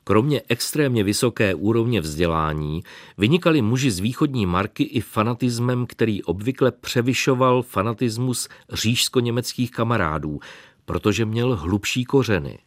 Kromě 0.05 0.43
extrémně 0.49 1.05
vysoké 1.05 1.55
úrovně 1.55 2.01
vzdělání 2.01 2.83
vynikali 3.19 3.63
muži 3.63 3.91
z 3.91 3.99
východní 3.99 4.47
marky 4.47 4.83
i 4.83 5.01
fanatismem, 5.01 5.87
který 5.87 6.23
obvykle 6.23 6.73
převyšoval 6.73 7.63
fanatismus 7.63 8.49
řížsko-německých 8.73 9.71
kamarádů, 9.71 10.39
protože 10.85 11.25
měl 11.25 11.57
hlubší 11.57 12.05
kořeny. 12.05 12.59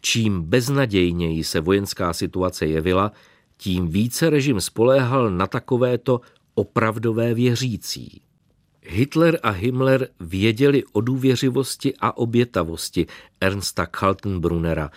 Čím 0.00 0.42
beznadějněji 0.42 1.44
se 1.44 1.60
vojenská 1.60 2.12
situace 2.12 2.66
jevila, 2.66 3.12
tím 3.56 3.88
více 3.88 4.30
režim 4.30 4.60
spoléhal 4.60 5.30
na 5.30 5.46
takovéto 5.46 6.20
opravdové 6.58 7.34
věřící. 7.34 8.20
Hitler 8.82 9.38
a 9.42 9.50
Himmler 9.50 10.08
věděli 10.20 10.84
o 10.92 11.00
důvěřivosti 11.00 11.94
a 12.00 12.16
obětavosti 12.16 13.06
Ernsta 13.40 13.86
Kaltenbrunnera 13.86 14.90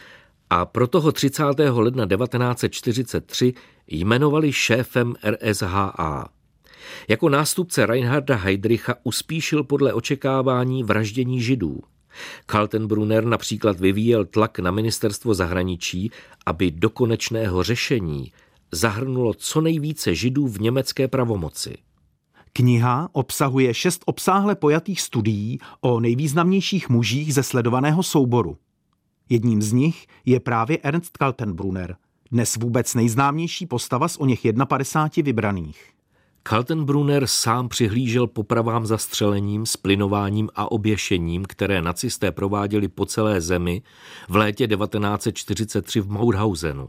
a 0.50 0.66
proto 0.66 1.02
ho 1.02 1.12
30. 1.12 1.44
ledna 1.70 2.08
1943 2.08 3.54
jmenovali 3.88 4.54
šéfem 4.54 5.14
RSHA. 5.30 6.30
Jako 7.08 7.30
nástupce 7.30 7.86
Reinharda 7.86 8.36
Heydricha 8.36 8.96
uspíšil 9.04 9.64
podle 9.64 9.94
očekávání 9.94 10.84
vraždění 10.84 11.42
židů. 11.42 11.80
Kaltenbrunner 12.46 13.26
například 13.26 13.80
vyvíjel 13.80 14.26
tlak 14.26 14.60
na 14.60 14.72
ministerstvo 14.72 15.34
zahraničí, 15.34 16.12
aby 16.46 16.72
do 16.72 16.90
konečného 16.90 17.64
řešení 17.64 18.32
zahrnulo 18.72 19.34
co 19.34 19.62
nejvíce 19.62 20.16
židů 20.16 20.48
v 20.48 20.60
německé 20.60 21.08
pravomoci. 21.08 21.78
Kniha 22.54 23.10
obsahuje 23.12 23.74
šest 23.74 24.04
obsáhle 24.06 24.56
pojatých 24.56 25.02
studií 25.02 25.60
o 25.82 26.00
nejvýznamnějších 26.00 26.90
mužích 26.90 27.34
ze 27.34 27.44
sledovaného 27.44 28.04
souboru. 28.04 28.58
Jedním 29.30 29.62
z 29.62 29.74
nich 29.74 30.08
je 30.26 30.40
právě 30.40 30.78
Ernst 30.78 31.18
Kaltenbrunner, 31.18 31.96
dnes 32.32 32.56
vůbec 32.56 32.96
nejznámější 32.96 33.66
postava 33.66 34.08
z 34.08 34.18
o 34.18 34.26
něch 34.26 34.40
51 34.68 35.26
vybraných. 35.26 35.92
Kaltenbrunner 36.44 37.28
sám 37.28 37.70
přihlížel 37.70 38.28
popravám 38.28 38.86
zastřelením, 38.86 39.66
splinováním 39.66 40.50
a 40.56 40.72
oběšením, 40.72 41.46
které 41.46 41.82
nacisté 41.82 42.32
prováděli 42.32 42.88
po 42.88 43.06
celé 43.06 43.42
zemi 43.42 43.82
v 44.30 44.36
létě 44.36 44.68
1943 44.68 46.02
v 46.02 46.10
Mauthausenu. 46.10 46.88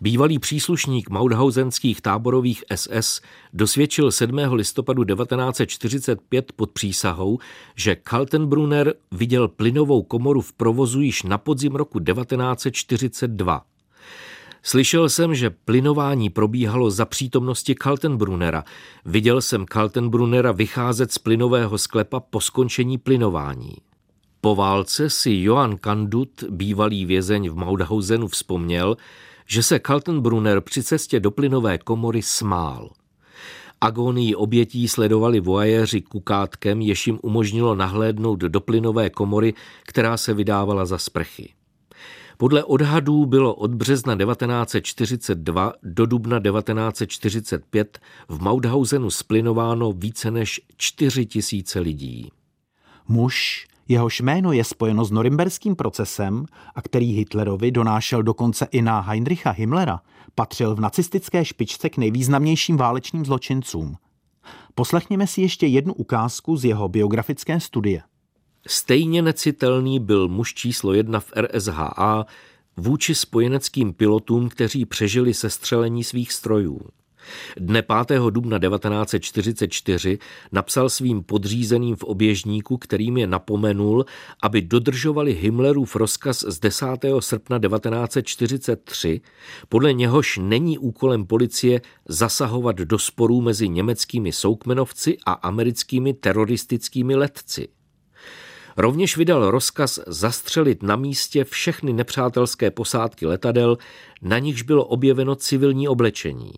Bývalý 0.00 0.38
příslušník 0.38 1.10
Mauthausenských 1.10 2.00
táborových 2.00 2.64
SS 2.74 3.20
dosvědčil 3.52 4.12
7. 4.12 4.38
listopadu 4.52 5.04
1945 5.04 6.52
pod 6.52 6.70
přísahou, 6.70 7.38
že 7.76 7.96
Kaltenbrunner 7.96 8.94
viděl 9.12 9.48
plynovou 9.48 10.02
komoru 10.02 10.40
v 10.40 10.52
provozu 10.52 11.00
již 11.00 11.22
na 11.22 11.38
podzim 11.38 11.74
roku 11.74 12.00
1942. 12.00 13.62
Slyšel 14.62 15.08
jsem, 15.08 15.34
že 15.34 15.50
plynování 15.50 16.30
probíhalo 16.30 16.90
za 16.90 17.04
přítomnosti 17.04 17.74
Kaltenbrunnera. 17.74 18.64
Viděl 19.04 19.40
jsem 19.40 19.66
Kaltenbrunnera 19.66 20.52
vycházet 20.52 21.12
z 21.12 21.18
plynového 21.18 21.78
sklepa 21.78 22.20
po 22.20 22.40
skončení 22.40 22.98
plynování. 22.98 23.72
Po 24.40 24.54
válce 24.54 25.10
si 25.10 25.30
Johann 25.32 25.76
Kandut, 25.76 26.44
bývalý 26.50 27.04
vězeň 27.04 27.48
v 27.48 27.56
Maudhausenu, 27.56 28.28
vzpomněl, 28.28 28.96
že 29.50 29.62
se 29.62 29.78
Kaltenbrunner 29.78 30.60
při 30.60 30.82
cestě 30.82 31.20
do 31.20 31.30
plynové 31.30 31.78
komory 31.78 32.22
smál. 32.22 32.90
Agonii 33.80 34.34
obětí 34.34 34.88
sledovali 34.88 35.40
voajeři 35.40 36.00
kukátkem, 36.00 36.80
jež 36.80 37.06
jim 37.06 37.18
umožnilo 37.22 37.74
nahlédnout 37.74 38.40
do 38.40 38.60
plynové 38.60 39.10
komory, 39.10 39.54
která 39.82 40.16
se 40.16 40.34
vydávala 40.34 40.86
za 40.86 40.98
sprchy. 40.98 41.54
Podle 42.36 42.64
odhadů 42.64 43.26
bylo 43.26 43.54
od 43.54 43.74
března 43.74 44.16
1942 44.16 45.72
do 45.82 46.06
dubna 46.06 46.40
1945 46.40 47.98
v 48.28 48.42
Mauthausenu 48.42 49.10
splinováno 49.10 49.92
více 49.92 50.30
než 50.30 50.60
4 50.76 51.26
tisíce 51.26 51.80
lidí. 51.80 52.30
Muž, 53.08 53.66
Jehož 53.90 54.20
jméno 54.20 54.52
je 54.52 54.64
spojeno 54.64 55.04
s 55.04 55.10
norimberským 55.10 55.76
procesem 55.76 56.46
a 56.74 56.82
který 56.82 57.12
Hitlerovi 57.12 57.70
donášel 57.70 58.22
dokonce 58.22 58.68
i 58.70 58.82
na 58.82 59.00
Heinricha 59.00 59.50
Himmlera, 59.50 60.00
patřil 60.34 60.74
v 60.74 60.80
nacistické 60.80 61.44
špičce 61.44 61.88
k 61.88 61.96
nejvýznamnějším 61.96 62.76
válečným 62.76 63.24
zločincům. 63.24 63.96
Poslechněme 64.74 65.26
si 65.26 65.40
ještě 65.40 65.66
jednu 65.66 65.94
ukázku 65.94 66.56
z 66.56 66.64
jeho 66.64 66.88
biografické 66.88 67.60
studie. 67.60 68.02
Stejně 68.66 69.22
necitelný 69.22 70.00
byl 70.00 70.28
muž 70.28 70.54
číslo 70.54 70.92
jedna 70.92 71.20
v 71.20 71.32
RSHA 71.36 72.26
vůči 72.76 73.14
spojeneckým 73.14 73.92
pilotům, 73.92 74.48
kteří 74.48 74.84
přežili 74.84 75.34
sestřelení 75.34 76.04
svých 76.04 76.32
strojů. 76.32 76.80
Dne 77.56 77.82
5. 77.82 78.20
dubna 78.30 78.58
1944 78.58 80.18
napsal 80.52 80.88
svým 80.88 81.22
podřízeným 81.22 81.96
v 81.96 82.04
oběžníku, 82.04 82.78
kterým 82.78 83.16
je 83.16 83.26
napomenul, 83.26 84.04
aby 84.42 84.62
dodržovali 84.62 85.32
Himmlerův 85.32 85.96
rozkaz 85.96 86.44
z 86.48 86.58
10. 86.58 86.86
srpna 87.20 87.58
1943, 87.58 89.20
podle 89.68 89.92
něhož 89.92 90.38
není 90.42 90.78
úkolem 90.78 91.26
policie 91.26 91.80
zasahovat 92.08 92.76
do 92.76 92.98
sporů 92.98 93.40
mezi 93.40 93.68
německými 93.68 94.32
soukmenovci 94.32 95.16
a 95.26 95.32
americkými 95.32 96.14
teroristickými 96.14 97.14
letci. 97.14 97.68
Rovněž 98.76 99.16
vydal 99.16 99.50
rozkaz 99.50 100.00
zastřelit 100.06 100.82
na 100.82 100.96
místě 100.96 101.44
všechny 101.44 101.92
nepřátelské 101.92 102.70
posádky 102.70 103.26
letadel, 103.26 103.78
na 104.22 104.38
nichž 104.38 104.62
bylo 104.62 104.84
objeveno 104.84 105.34
civilní 105.34 105.88
oblečení. 105.88 106.52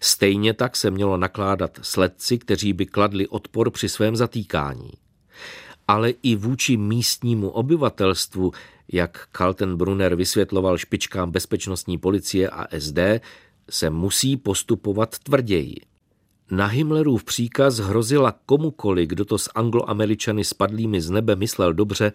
Stejně 0.00 0.54
tak 0.54 0.76
se 0.76 0.90
mělo 0.90 1.16
nakládat 1.16 1.78
s 1.82 1.96
letci, 1.96 2.38
kteří 2.38 2.72
by 2.72 2.86
kladli 2.86 3.28
odpor 3.28 3.70
při 3.70 3.88
svém 3.88 4.16
zatýkání. 4.16 4.90
Ale 5.88 6.10
i 6.10 6.36
vůči 6.36 6.76
místnímu 6.76 7.50
obyvatelstvu, 7.50 8.52
jak 8.92 9.28
Kaltenbrunner 9.32 10.14
vysvětloval 10.14 10.78
špičkám 10.78 11.30
bezpečnostní 11.30 11.98
policie 11.98 12.50
a 12.50 12.66
SD, 12.78 12.98
se 13.70 13.90
musí 13.90 14.36
postupovat 14.36 15.18
tvrději. 15.18 15.76
Na 16.50 16.66
Himmlerův 16.66 17.24
příkaz 17.24 17.78
hrozila 17.78 18.34
komukoli, 18.46 19.06
kdo 19.06 19.24
to 19.24 19.38
s 19.38 19.50
angloameričany 19.54 20.44
spadlými 20.44 21.00
z 21.00 21.10
nebe 21.10 21.36
myslel 21.36 21.74
dobře, 21.74 22.12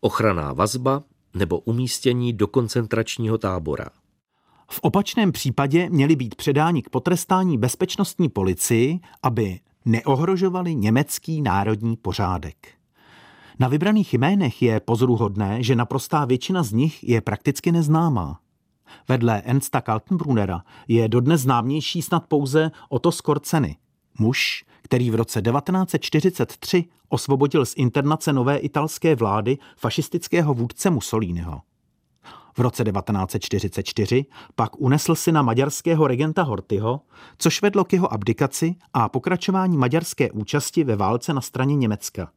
ochraná 0.00 0.52
vazba 0.52 1.02
nebo 1.34 1.58
umístění 1.58 2.32
do 2.32 2.46
koncentračního 2.46 3.38
tábora. 3.38 3.90
V 4.70 4.80
opačném 4.82 5.32
případě 5.32 5.90
měli 5.90 6.16
být 6.16 6.34
předáni 6.34 6.82
k 6.82 6.90
potrestání 6.90 7.58
bezpečnostní 7.58 8.28
policii, 8.28 9.00
aby 9.22 9.60
neohrožovali 9.84 10.74
německý 10.74 11.42
národní 11.42 11.96
pořádek. 11.96 12.68
Na 13.58 13.68
vybraných 13.68 14.14
jménech 14.14 14.62
je 14.62 14.80
pozoruhodné, 14.80 15.62
že 15.62 15.76
naprostá 15.76 16.24
většina 16.24 16.62
z 16.62 16.72
nich 16.72 17.08
je 17.08 17.20
prakticky 17.20 17.72
neznámá. 17.72 18.40
Vedle 19.08 19.42
Ernsta 19.42 19.80
Kaltenbrunera 19.80 20.62
je 20.88 21.08
dodnes 21.08 21.40
známější 21.40 22.02
snad 22.02 22.26
pouze 22.28 22.70
Otto 22.88 23.12
Skorceny, 23.12 23.76
muž, 24.18 24.64
který 24.82 25.10
v 25.10 25.14
roce 25.14 25.42
1943 25.42 26.84
osvobodil 27.08 27.66
z 27.66 27.74
internace 27.76 28.32
nové 28.32 28.56
italské 28.56 29.14
vlády 29.14 29.58
fašistického 29.76 30.54
vůdce 30.54 30.90
Mussoliniho. 30.90 31.60
V 32.56 32.60
roce 32.60 32.84
1944 32.84 34.24
pak 34.54 34.80
unesl 34.80 35.14
syna 35.14 35.42
maďarského 35.42 36.06
regenta 36.06 36.42
Hortyho, 36.42 37.00
což 37.38 37.62
vedlo 37.62 37.84
k 37.84 37.92
jeho 37.92 38.12
abdikaci 38.12 38.74
a 38.92 39.08
pokračování 39.08 39.76
maďarské 39.76 40.30
účasti 40.30 40.84
ve 40.84 40.96
válce 40.96 41.34
na 41.34 41.40
straně 41.40 41.76
Německa. 41.76 42.30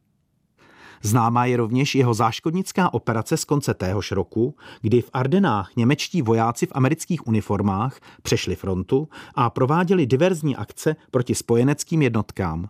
Známá 1.02 1.44
je 1.44 1.56
rovněž 1.56 1.94
jeho 1.94 2.14
záškodnická 2.14 2.94
operace 2.94 3.36
z 3.36 3.44
konce 3.44 3.74
téhož 3.74 4.12
roku, 4.12 4.56
kdy 4.80 5.02
v 5.02 5.10
Ardenách 5.12 5.70
němečtí 5.76 6.22
vojáci 6.22 6.66
v 6.66 6.72
amerických 6.74 7.26
uniformách 7.26 8.00
přešli 8.22 8.54
frontu 8.54 9.08
a 9.34 9.50
prováděli 9.50 10.06
diverzní 10.06 10.56
akce 10.56 10.96
proti 11.10 11.34
spojeneckým 11.34 12.02
jednotkám. 12.02 12.68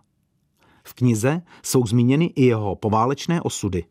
V 0.83 0.93
knize 0.93 1.41
jsou 1.63 1.85
zmíněny 1.85 2.25
i 2.25 2.45
jeho 2.45 2.75
poválečné 2.75 3.41
osudy. 3.41 3.85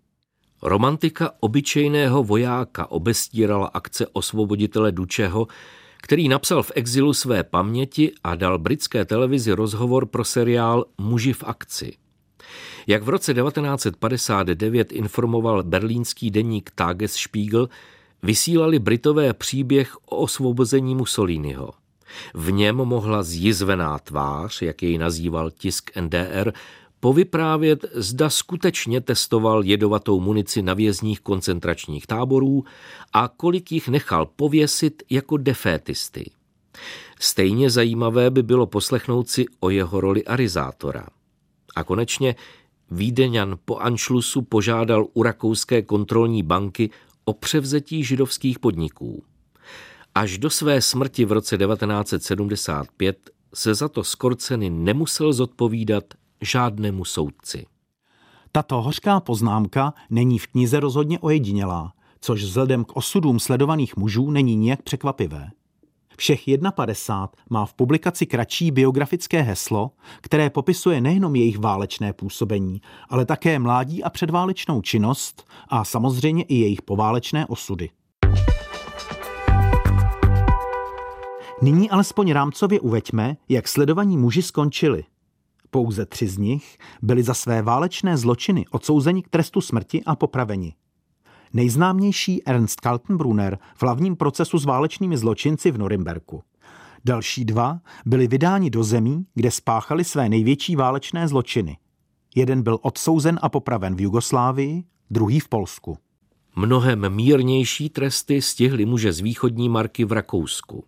Romantika 0.62 1.30
obyčejného 1.40 2.24
vojáka 2.24 2.90
obestírala 2.90 3.66
akce 3.66 4.06
osvoboditele 4.12 4.92
Dučeho, 4.92 5.46
který 6.02 6.28
napsal 6.28 6.62
v 6.62 6.72
exilu 6.74 7.14
své 7.14 7.44
paměti 7.44 8.12
a 8.24 8.34
dal 8.34 8.58
britské 8.58 9.04
televizi 9.04 9.52
rozhovor 9.52 10.06
pro 10.06 10.24
seriál 10.24 10.84
Muži 10.98 11.32
v 11.32 11.44
akci. 11.44 11.92
Jak 12.86 13.02
v 13.02 13.08
roce 13.08 13.34
1959 13.34 14.92
informoval 14.92 15.62
berlínský 15.62 16.30
deník 16.30 16.70
Tagesspiegel, 16.74 17.68
vysílali 18.22 18.78
Britové 18.78 19.34
příběh 19.34 19.96
o 19.96 20.16
osvobození 20.16 20.94
Mussoliniho. 20.94 21.70
V 22.34 22.52
něm 22.52 22.76
mohla 22.76 23.22
zjizvená 23.22 23.98
tvář, 23.98 24.62
jak 24.62 24.82
jej 24.82 24.98
nazýval 24.98 25.50
tisk 25.50 25.90
NDR, 26.00 26.52
povyprávět, 27.00 27.84
zda 27.92 28.30
skutečně 28.30 29.00
testoval 29.00 29.64
jedovatou 29.64 30.20
munici 30.20 30.62
na 30.62 30.74
vězních 30.74 31.20
koncentračních 31.20 32.06
táborů 32.06 32.64
a 33.12 33.28
kolik 33.28 33.72
jich 33.72 33.88
nechal 33.88 34.26
pověsit 34.26 35.02
jako 35.10 35.36
defétisty. 35.36 36.30
Stejně 37.20 37.70
zajímavé 37.70 38.30
by 38.30 38.42
bylo 38.42 38.66
poslechnout 38.66 39.28
si 39.28 39.46
o 39.60 39.70
jeho 39.70 40.00
roli 40.00 40.24
arizátora. 40.24 41.06
A 41.76 41.84
konečně 41.84 42.34
Vídeňan 42.90 43.58
po 43.64 43.76
Anšlusu 43.76 44.42
požádal 44.42 45.06
u 45.14 45.22
rakouské 45.22 45.82
kontrolní 45.82 46.42
banky 46.42 46.90
o 47.24 47.32
převzetí 47.32 48.04
židovských 48.04 48.58
podniků. 48.58 49.24
Až 50.14 50.38
do 50.38 50.50
své 50.50 50.82
smrti 50.82 51.24
v 51.24 51.32
roce 51.32 51.58
1975 51.58 53.30
se 53.54 53.74
za 53.74 53.88
to 53.88 54.04
Skorceny 54.04 54.70
nemusel 54.70 55.32
zodpovídat 55.32 56.04
žádnému 56.40 57.04
soudci. 57.04 57.66
Tato 58.52 58.82
hořká 58.82 59.20
poznámka 59.20 59.94
není 60.10 60.38
v 60.38 60.46
knize 60.46 60.80
rozhodně 60.80 61.18
ojedinělá, 61.18 61.92
což 62.20 62.42
vzhledem 62.42 62.84
k 62.84 62.96
osudům 62.96 63.40
sledovaných 63.40 63.96
mužů 63.96 64.30
není 64.30 64.56
nijak 64.56 64.82
překvapivé. 64.82 65.50
Všech 66.16 66.44
51 66.74 67.28
má 67.50 67.66
v 67.66 67.74
publikaci 67.74 68.26
kratší 68.26 68.70
biografické 68.70 69.42
heslo, 69.42 69.90
které 70.20 70.50
popisuje 70.50 71.00
nejenom 71.00 71.36
jejich 71.36 71.58
válečné 71.58 72.12
působení, 72.12 72.80
ale 73.08 73.26
také 73.26 73.58
mládí 73.58 74.04
a 74.04 74.10
předválečnou 74.10 74.82
činnost 74.82 75.48
a 75.68 75.84
samozřejmě 75.84 76.42
i 76.42 76.54
jejich 76.54 76.82
poválečné 76.82 77.46
osudy. 77.46 77.90
Nyní 81.62 81.90
alespoň 81.90 82.32
rámcově 82.32 82.80
uveďme, 82.80 83.36
jak 83.48 83.68
sledovaní 83.68 84.16
muži 84.16 84.42
skončili. 84.42 85.04
Pouze 85.70 86.06
tři 86.06 86.28
z 86.28 86.38
nich 86.38 86.78
byli 87.02 87.22
za 87.22 87.34
své 87.34 87.62
válečné 87.62 88.16
zločiny 88.16 88.64
odsouzeni 88.70 89.22
k 89.22 89.28
trestu 89.28 89.60
smrti 89.60 90.04
a 90.04 90.16
popraveni. 90.16 90.74
Nejznámější 91.52 92.46
Ernst 92.46 92.80
Kaltenbrunner 92.80 93.58
v 93.76 93.82
hlavním 93.82 94.16
procesu 94.16 94.58
s 94.58 94.64
válečnými 94.64 95.18
zločinci 95.18 95.70
v 95.70 95.78
Norimberku. 95.78 96.42
Další 97.04 97.44
dva 97.44 97.80
byli 98.06 98.26
vydáni 98.26 98.70
do 98.70 98.84
zemí, 98.84 99.26
kde 99.34 99.50
spáchali 99.50 100.04
své 100.04 100.28
největší 100.28 100.76
válečné 100.76 101.28
zločiny. 101.28 101.76
Jeden 102.34 102.62
byl 102.62 102.78
odsouzen 102.82 103.38
a 103.42 103.48
popraven 103.48 103.96
v 103.96 104.00
Jugoslávii, 104.00 104.84
druhý 105.10 105.40
v 105.40 105.48
Polsku. 105.48 105.98
Mnohem 106.56 107.14
mírnější 107.14 107.88
tresty 107.88 108.42
stihly 108.42 108.86
muže 108.86 109.12
z 109.12 109.20
východní 109.20 109.68
marky 109.68 110.04
v 110.04 110.12
Rakousku. 110.12 110.84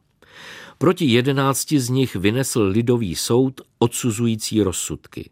Proti 0.82 1.04
jedenácti 1.04 1.80
z 1.80 1.88
nich 1.88 2.16
vynesl 2.16 2.62
lidový 2.62 3.16
soud 3.16 3.60
odsuzující 3.78 4.62
rozsudky. 4.62 5.30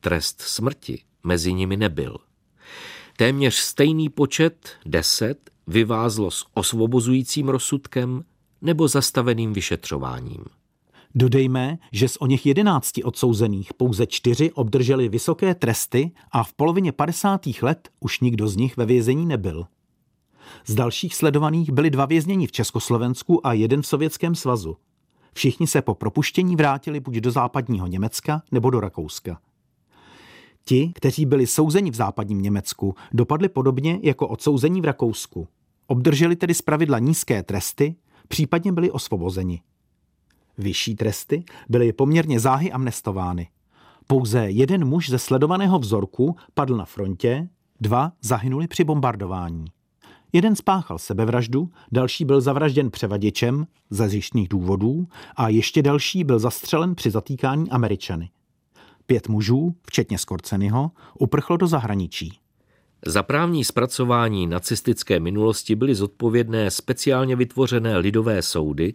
Trest 0.00 0.40
smrti 0.40 1.02
mezi 1.24 1.52
nimi 1.52 1.76
nebyl. 1.76 2.16
Téměř 3.16 3.54
stejný 3.54 4.08
počet, 4.08 4.68
deset, 4.86 5.50
vyvázlo 5.66 6.30
s 6.30 6.46
osvobozujícím 6.54 7.48
rozsudkem 7.48 8.24
nebo 8.62 8.88
zastaveným 8.88 9.52
vyšetřováním. 9.52 10.44
Dodejme, 11.14 11.78
že 11.92 12.08
z 12.08 12.16
o 12.16 12.26
něch 12.26 12.46
jedenácti 12.46 13.02
odsouzených 13.02 13.74
pouze 13.74 14.06
čtyři 14.06 14.52
obdrželi 14.52 15.08
vysoké 15.08 15.54
tresty 15.54 16.10
a 16.32 16.44
v 16.44 16.52
polovině 16.52 16.92
50. 16.92 17.40
let 17.62 17.88
už 18.00 18.20
nikdo 18.20 18.48
z 18.48 18.56
nich 18.56 18.76
ve 18.76 18.86
vězení 18.86 19.26
nebyl. 19.26 19.66
Z 20.66 20.74
dalších 20.74 21.14
sledovaných 21.14 21.70
byli 21.72 21.90
dva 21.90 22.06
vězněni 22.06 22.46
v 22.46 22.52
Československu 22.52 23.46
a 23.46 23.52
jeden 23.52 23.82
v 23.82 23.86
Sovětském 23.86 24.34
svazu. 24.34 24.76
Všichni 25.32 25.66
se 25.66 25.82
po 25.82 25.94
propuštění 25.94 26.56
vrátili 26.56 27.00
buď 27.00 27.14
do 27.14 27.30
západního 27.30 27.86
Německa 27.86 28.42
nebo 28.52 28.70
do 28.70 28.80
Rakouska. 28.80 29.40
Ti, 30.64 30.92
kteří 30.94 31.26
byli 31.26 31.46
souzeni 31.46 31.90
v 31.90 31.94
západním 31.94 32.42
Německu, 32.42 32.94
dopadli 33.12 33.48
podobně 33.48 33.98
jako 34.02 34.28
odsouzení 34.28 34.80
v 34.80 34.84
Rakousku. 34.84 35.48
Obdrželi 35.86 36.36
tedy 36.36 36.54
zpravidla 36.54 36.98
nízké 36.98 37.42
tresty, 37.42 37.94
případně 38.28 38.72
byli 38.72 38.90
osvobozeni. 38.90 39.62
Vyšší 40.58 40.94
tresty 40.94 41.44
byly 41.68 41.92
poměrně 41.92 42.40
záhy 42.40 42.72
amnestovány. 42.72 43.48
Pouze 44.06 44.50
jeden 44.50 44.84
muž 44.84 45.10
ze 45.10 45.18
sledovaného 45.18 45.78
vzorku 45.78 46.36
padl 46.54 46.76
na 46.76 46.84
frontě, 46.84 47.48
dva 47.80 48.12
zahynuli 48.20 48.68
při 48.68 48.84
bombardování. 48.84 49.64
Jeden 50.32 50.56
spáchal 50.56 50.98
sebevraždu, 50.98 51.70
další 51.92 52.24
byl 52.24 52.40
zavražděn 52.40 52.90
převaděčem 52.90 53.66
ze 53.90 54.08
zjištných 54.08 54.48
důvodů 54.48 55.08
a 55.36 55.48
ještě 55.48 55.82
další 55.82 56.24
byl 56.24 56.38
zastřelen 56.38 56.94
při 56.94 57.10
zatýkání 57.10 57.70
Američany. 57.70 58.30
Pět 59.06 59.28
mužů, 59.28 59.74
včetně 59.86 60.18
Skorcenyho, 60.18 60.90
uprchlo 61.18 61.56
do 61.56 61.66
zahraničí. 61.66 62.38
Za 63.06 63.22
právní 63.22 63.64
zpracování 63.64 64.46
nacistické 64.46 65.20
minulosti 65.20 65.74
byly 65.74 65.94
zodpovědné 65.94 66.70
speciálně 66.70 67.36
vytvořené 67.36 67.98
lidové 67.98 68.42
soudy, 68.42 68.94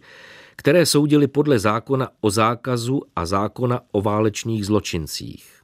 které 0.56 0.86
soudily 0.86 1.26
podle 1.26 1.58
zákona 1.58 2.08
o 2.20 2.30
zákazu 2.30 3.02
a 3.16 3.26
zákona 3.26 3.80
o 3.92 4.02
válečných 4.02 4.66
zločincích. 4.66 5.60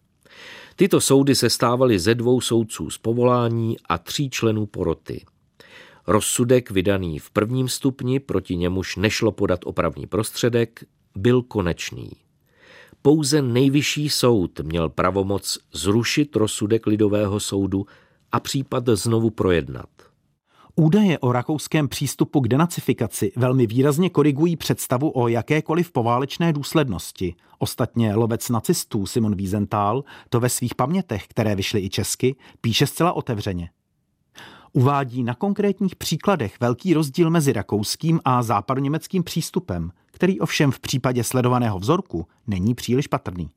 Tyto 0.76 1.00
soudy 1.00 1.34
se 1.34 1.50
stávaly 1.50 1.98
ze 1.98 2.14
dvou 2.14 2.40
soudců 2.40 2.90
z 2.90 2.98
povolání 2.98 3.76
a 3.88 3.98
tří 3.98 4.30
členů 4.30 4.66
poroty. 4.66 5.24
Rozsudek 6.10 6.70
vydaný 6.70 7.18
v 7.18 7.30
prvním 7.30 7.68
stupni, 7.68 8.20
proti 8.20 8.56
němuž 8.56 8.96
nešlo 8.96 9.32
podat 9.32 9.60
opravný 9.64 10.06
prostředek, 10.06 10.84
byl 11.16 11.42
konečný. 11.42 12.10
Pouze 13.02 13.42
nejvyšší 13.42 14.08
soud 14.08 14.60
měl 14.60 14.88
pravomoc 14.88 15.58
zrušit 15.72 16.36
rozsudek 16.36 16.86
lidového 16.86 17.40
soudu 17.40 17.86
a 18.32 18.40
případ 18.40 18.84
znovu 18.88 19.30
projednat. 19.30 19.88
Údaje 20.76 21.18
o 21.18 21.32
rakouském 21.32 21.88
přístupu 21.88 22.40
k 22.40 22.48
denacifikaci 22.48 23.32
velmi 23.36 23.66
výrazně 23.66 24.10
korigují 24.10 24.56
představu 24.56 25.12
o 25.14 25.28
jakékoliv 25.28 25.92
poválečné 25.92 26.52
důslednosti. 26.52 27.34
Ostatně 27.58 28.14
lovec 28.14 28.48
nacistů 28.48 29.06
Simon 29.06 29.34
Wiesenthal 29.34 30.04
to 30.28 30.40
ve 30.40 30.48
svých 30.48 30.74
pamětech, 30.74 31.26
které 31.28 31.54
vyšly 31.54 31.80
i 31.80 31.88
česky, 31.88 32.36
píše 32.60 32.86
zcela 32.86 33.12
otevřeně. 33.12 33.70
Uvádí 34.72 35.22
na 35.22 35.34
konkrétních 35.34 35.96
příkladech 35.96 36.56
velký 36.60 36.94
rozdíl 36.94 37.30
mezi 37.30 37.52
rakouským 37.52 38.20
a 38.24 38.42
západoněmeckým 38.42 39.22
přístupem, 39.22 39.90
který 40.06 40.40
ovšem 40.40 40.70
v 40.70 40.80
případě 40.80 41.24
sledovaného 41.24 41.78
vzorku 41.78 42.26
není 42.46 42.74
příliš 42.74 43.06
patrný. 43.06 43.50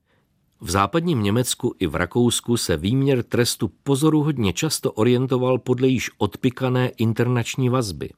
V 0.62 0.72
západním 0.72 1.24
Německu 1.24 1.76
i 1.80 1.88
v 1.88 1.96
Rakousku 1.96 2.58
se 2.58 2.78
výměr 2.78 3.24
trestu 3.24 3.72
pozoruhodně 3.84 4.54
často 4.54 4.92
orientoval 4.92 5.60
podle 5.60 5.88
již 5.88 6.12
odpikané 6.18 6.88
internační 6.88 7.70
vazby. 7.70 8.10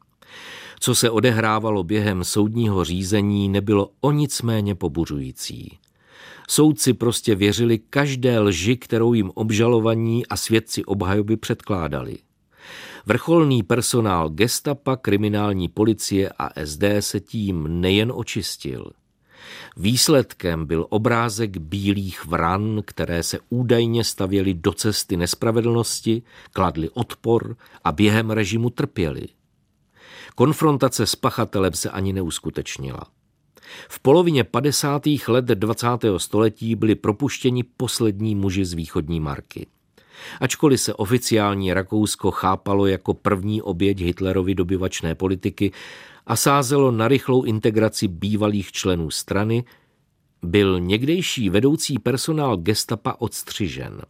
Co 0.80 0.96
se 0.96 1.10
odehrávalo 1.10 1.84
během 1.84 2.24
soudního 2.24 2.84
řízení, 2.84 3.50
nebylo 3.50 3.92
o 4.02 4.12
nic 4.12 4.42
méně 4.42 4.76
pobuřující. 4.76 5.78
Soudci 6.50 6.94
prostě 6.94 7.36
věřili 7.36 7.80
každé 7.80 8.40
lži, 8.40 8.78
kterou 8.78 9.14
jim 9.14 9.32
obžalovaní 9.34 10.28
a 10.28 10.38
svědci 10.38 10.86
obhajoby 10.86 11.38
předkládali. 11.38 12.18
Vrcholný 13.06 13.64
personál 13.64 14.30
gestapa, 14.30 14.96
kriminální 14.96 15.68
policie 15.68 16.30
a 16.30 16.66
SD 16.66 16.84
se 17.00 17.20
tím 17.20 17.82
nejen 17.82 18.12
očistil– 18.16 18.92
Výsledkem 19.78 20.66
byl 20.66 20.88
obrázek 20.90 21.58
bílých 21.58 22.26
vran, 22.26 22.82
které 22.86 23.24
se 23.24 23.40
údajně 23.50 24.04
stavěly 24.04 24.54
do 24.54 24.74
cesty 24.74 25.18
nespravedlnosti, 25.18 26.24
kladly 26.54 26.90
odpor 26.90 27.56
a 27.84 27.92
během 27.92 28.32
režimu 28.32 28.70
trpěli. 28.70 29.28
Konfrontace 30.36 31.08
s 31.08 31.16
pachatelem 31.16 31.74
se 31.74 31.90
ani 31.90 32.14
neuskutečnila. 32.14 33.04
V 33.90 34.00
polovině 34.00 34.44
50. 34.44 35.02
let 35.28 35.46
20. 35.46 35.88
století 36.18 36.76
byli 36.76 36.96
propuštěni 36.96 37.64
poslední 37.64 38.36
muži 38.36 38.66
z 38.66 38.74
východní 38.74 39.20
marky. 39.20 39.68
Ačkoliv 40.42 40.82
se 40.82 40.94
oficiální 40.94 41.74
Rakousko 41.74 42.32
chápalo 42.32 42.86
jako 42.86 43.14
první 43.14 43.62
oběť 43.62 44.02
Hitlerovy 44.02 44.56
dobyvačné 44.56 45.16
politiky, 45.16 45.72
a 46.28 46.36
sázelo 46.36 46.92
na 46.92 47.08
rychlou 47.08 47.44
integraci 47.44 48.08
bývalých 48.08 48.72
členů 48.72 49.12
strany, 49.12 49.64
byl 50.44 50.80
někdejší 50.80 51.50
vedoucí 51.50 52.00
personál 52.00 52.58
gestapa 52.58 53.16
odstřižen. 53.20 54.02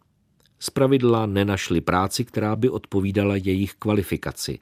Zpravidla 0.59 1.25
nenašli 1.25 1.81
práci, 1.81 2.25
která 2.25 2.55
by 2.55 2.69
odpovídala 2.69 3.35
jejich 3.35 3.73
kvalifikaci. 3.73 4.59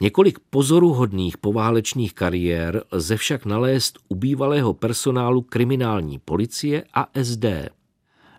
Několik 0.00 0.38
pozoruhodných 0.50 1.38
poválečných 1.38 2.14
kariér 2.14 2.84
lze 2.92 3.16
však 3.16 3.44
nalézt 3.44 3.98
u 4.08 4.14
bývalého 4.14 4.74
personálu 4.74 5.42
kriminální 5.42 6.18
policie 6.18 6.84
a 6.94 7.06
SD. 7.22 7.44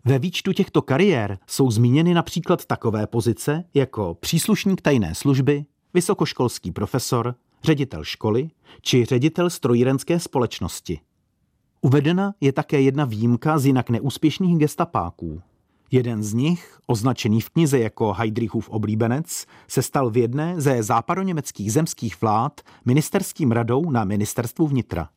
Ve 0.06 0.20
výčtu 0.20 0.54
těchto 0.54 0.82
kariér 0.82 1.40
jsou 1.48 1.72
zmíněny 1.72 2.14
například 2.14 2.66
takové 2.66 3.08
pozice 3.08 3.64
jako 3.74 4.18
příslušník 4.20 4.82
tajné 4.82 5.16
služby, 5.16 5.66
vysokoškolský 5.94 6.72
profesor, 6.72 7.36
ředitel 7.64 8.04
školy 8.04 8.50
či 8.82 9.06
ředitel 9.06 9.50
strojírenské 9.50 10.20
společnosti. 10.20 11.00
Uvedena 11.82 12.34
je 12.42 12.52
také 12.52 12.82
jedna 12.82 13.06
výjimka 13.06 13.60
z 13.60 13.66
jinak 13.66 13.90
neúspěšných 13.90 14.58
gestapáků. 14.58 15.42
Jeden 15.92 16.24
z 16.24 16.34
nich, 16.34 16.80
označený 16.88 17.42
v 17.42 17.50
knize 17.50 17.80
jako 17.80 18.14
Heidrichův 18.14 18.70
oblíbenec, 18.70 19.46
se 19.68 19.82
stal 19.82 20.10
v 20.10 20.18
jedné 20.18 20.62
ze 20.62 20.84
západoněmeckých 20.84 21.74
zemských 21.74 22.22
vlád 22.22 22.62
ministerským 22.86 23.52
radou 23.52 23.92
na 23.92 24.04
ministerstvu 24.04 24.68
vnitra. 24.68 25.10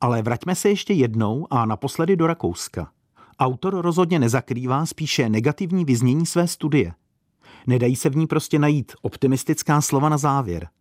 Ale 0.00 0.22
vraťme 0.22 0.54
se 0.54 0.68
ještě 0.68 0.92
jednou 0.92 1.46
a 1.50 1.66
naposledy 1.66 2.16
do 2.16 2.26
Rakouska. 2.26 2.90
Autor 3.38 3.74
rozhodně 3.80 4.18
nezakrývá 4.18 4.86
spíše 4.86 5.28
negativní 5.28 5.84
vyznění 5.84 6.26
své 6.26 6.48
studie. 6.48 6.92
Nedají 7.66 7.96
se 7.96 8.10
v 8.10 8.16
ní 8.16 8.26
prostě 8.26 8.58
najít 8.58 8.92
optimistická 9.02 9.80
slova 9.80 10.08
na 10.08 10.18
závěr– 10.18 10.68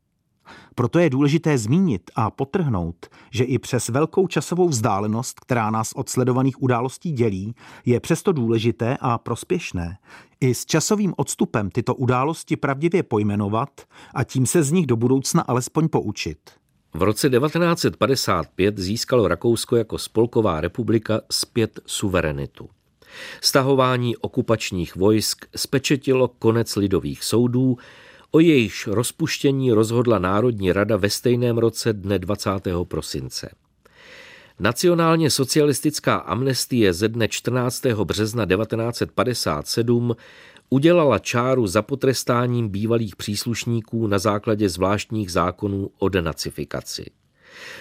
proto 0.76 1.00
je 1.00 1.10
důležité 1.10 1.58
zmínit 1.58 2.12
a 2.16 2.32
potrhnout, 2.32 3.06
že 3.32 3.44
i 3.44 3.60
přes 3.60 3.90
velkou 3.90 4.28
časovou 4.28 4.70
vzdálenost, 4.70 5.40
která 5.40 5.70
nás 5.70 5.92
od 5.94 6.10
sledovaných 6.10 6.62
událostí 6.62 7.12
dělí, 7.12 7.56
je 7.86 8.00
přesto 8.00 8.32
důležité 8.32 8.98
a 9.02 9.18
prospěšné 9.18 9.98
i 10.42 10.54
s 10.54 10.66
časovým 10.66 11.14
odstupem 11.18 11.70
tyto 11.70 11.96
události 11.96 12.56
pravdivě 12.56 13.04
pojmenovat 13.04 13.70
a 14.14 14.24
tím 14.24 14.46
se 14.46 14.64
z 14.64 14.72
nich 14.72 14.88
do 14.88 14.96
budoucna 14.96 15.42
alespoň 15.42 15.88
poučit. 15.88 16.61
V 16.94 17.02
roce 17.02 17.30
1955 17.30 18.78
získalo 18.78 19.28
Rakousko 19.28 19.76
jako 19.76 19.98
spolková 19.98 20.62
republika 20.62 21.22
zpět 21.32 21.80
suverenitu. 21.86 22.70
Stahování 23.42 24.18
okupačních 24.18 24.96
vojsk 24.96 25.46
spečetilo 25.56 26.28
konec 26.28 26.76
lidových 26.76 27.24
soudů, 27.24 27.78
O 28.34 28.40
jejíž 28.40 28.88
rozpuštění 28.88 29.72
rozhodla 29.72 30.20
Národní 30.20 30.72
rada 30.72 30.98
ve 30.98 31.10
stejném 31.10 31.58
roce 31.58 31.94
dne 31.94 32.20
20. 32.20 32.50
prosince. 32.84 33.50
Nacionálně 34.62 35.30
socialistická 35.30 36.16
amnestie 36.16 36.94
ze 36.94 37.08
dne 37.08 37.28
14. 37.28 37.86
března 37.86 38.46
1957 38.46 40.16
udělala 40.70 41.20
čáru 41.20 41.68
za 41.68 41.82
potrestáním 41.82 42.70
bývalých 42.70 43.16
příslušníků 43.16 44.08
na 44.08 44.20
základě 44.20 44.70
zvláštních 44.70 45.32
zákonů 45.32 45.90
o 45.98 46.10
denacifikaci. 46.10 47.06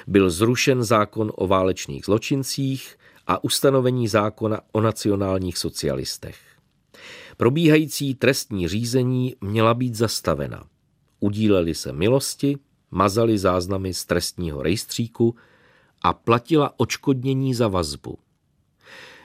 Byl 0.06 0.30
zrušen 0.30 0.84
zákon 0.84 1.32
o 1.34 1.46
válečných 1.46 2.04
zločincích 2.04 2.96
a 3.26 3.44
ustanovení 3.44 4.08
zákona 4.08 4.60
o 4.72 4.80
nacionálních 4.80 5.58
socialistech. 5.58 6.36
Probíhající 7.36 8.14
trestní 8.14 8.68
řízení 8.68 9.36
měla 9.40 9.74
být 9.74 9.94
zastavena. 9.94 10.64
Udíleli 11.20 11.74
se 11.74 11.92
milosti, 11.92 12.58
mazali 12.90 13.38
záznamy 13.38 13.94
z 13.94 14.04
trestního 14.04 14.62
rejstříku 14.62 15.36
a 16.02 16.12
platila 16.12 16.72
očkodnění 16.76 17.54
za 17.54 17.68
vazbu. 17.68 18.18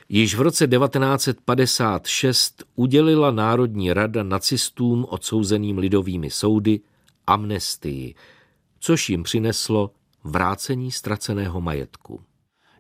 Již 0.10 0.36
v 0.36 0.42
roce 0.42 0.68
1956 0.68 2.64
udělila 2.76 3.32
Národní 3.32 3.94
rada 3.94 4.24
nacistům 4.24 5.06
odsouzeným 5.10 5.78
lidovými 5.78 6.30
soudy 6.30 6.80
amnestii, 7.28 8.16
což 8.80 9.10
jim 9.10 9.24
přineslo 9.24 9.92
vrácení 10.24 10.92
ztraceného 10.92 11.62
majetku. 11.62 12.22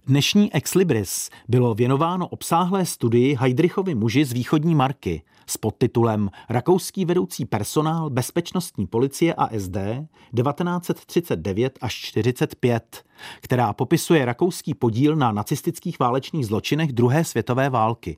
Dnešní 0.07 0.53
Ex 0.53 0.75
Libris 0.75 1.29
bylo 1.47 1.73
věnováno 1.73 2.27
obsáhlé 2.27 2.85
studii 2.85 3.35
Heidrichovi 3.39 3.95
muži 3.95 4.25
z 4.25 4.33
východní 4.33 4.75
Marky 4.75 5.21
s 5.47 5.57
podtitulem 5.57 6.29
Rakouský 6.49 7.05
vedoucí 7.05 7.45
personál 7.45 8.09
bezpečnostní 8.09 8.87
policie 8.87 9.33
a 9.33 9.59
SD 9.59 9.77
1939 10.35 11.79
až 11.81 11.93
45, 11.93 13.05
která 13.41 13.73
popisuje 13.73 14.25
rakouský 14.25 14.73
podíl 14.73 15.15
na 15.15 15.31
nacistických 15.31 15.99
válečných 15.99 16.45
zločinech 16.45 16.93
druhé 16.93 17.23
světové 17.23 17.69
války. 17.69 18.17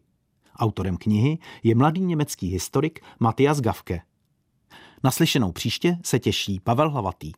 Autorem 0.59 0.97
knihy 0.97 1.37
je 1.63 1.75
mladý 1.75 2.01
německý 2.01 2.47
historik 2.47 3.01
Matthias 3.19 3.61
Gafke. 3.61 4.01
Naslyšenou 5.03 5.51
příště 5.51 5.97
se 6.03 6.19
těší 6.19 6.59
Pavel 6.59 6.89
Hlavatý. 6.89 7.31